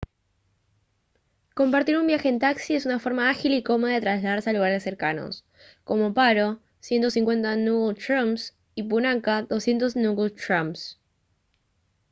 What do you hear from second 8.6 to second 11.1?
y punakha 200 ngultrums